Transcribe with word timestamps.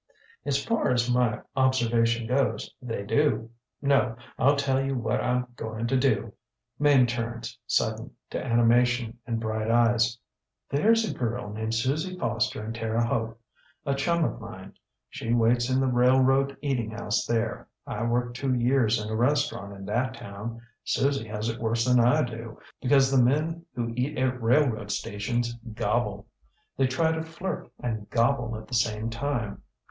ŌĆÖ 0.47 0.49
ŌĆ£ŌĆśAs 0.49 0.65
far 0.67 0.89
as 0.91 1.11
my 1.13 1.39
observation 1.55 2.25
goes, 2.25 2.73
they 2.81 3.03
do. 3.03 3.51
No, 3.83 4.15
IŌĆÖll 4.39 4.57
tell 4.57 4.83
you 4.83 4.95
what 4.95 5.21
IŌĆÖm 5.21 5.55
going 5.55 5.85
to 5.85 5.95
do. 5.95 6.15
ŌĆÖ 6.23 6.31
Mame 6.79 7.05
turns, 7.05 7.59
sudden, 7.67 8.09
to 8.31 8.43
animation 8.43 9.19
and 9.27 9.39
bright 9.39 9.69
eyes. 9.69 10.17
ŌĆśThereŌĆÖs 10.73 11.11
a 11.11 11.17
girl 11.19 11.53
named 11.53 11.75
Susie 11.75 12.17
Foster 12.17 12.65
in 12.65 12.73
Terre 12.73 12.99
Haute, 13.05 13.37
a 13.85 13.93
chum 13.93 14.25
of 14.25 14.41
mine. 14.41 14.73
She 15.07 15.33
waits 15.35 15.69
in 15.69 15.79
the 15.79 15.85
railroad 15.85 16.57
eating 16.63 16.89
house 16.89 17.23
there. 17.27 17.67
I 17.85 18.01
worked 18.01 18.35
two 18.35 18.55
years 18.55 18.99
in 18.99 19.07
a 19.07 19.15
restaurant 19.15 19.71
in 19.75 19.85
that 19.85 20.15
town. 20.15 20.61
Susie 20.83 21.27
has 21.27 21.47
it 21.47 21.59
worse 21.61 21.85
than 21.85 21.99
I 21.99 22.23
do, 22.23 22.59
because 22.81 23.11
the 23.11 23.21
men 23.21 23.67
who 23.75 23.93
eat 23.95 24.17
at 24.17 24.41
railroad 24.41 24.89
stations 24.91 25.53
gobble. 25.75 26.25
They 26.75 26.87
try 26.87 27.11
to 27.11 27.21
flirt 27.21 27.69
and 27.79 28.09
gobble 28.09 28.57
at 28.57 28.67
the 28.67 28.73
same 28.73 29.11
time. 29.11 29.61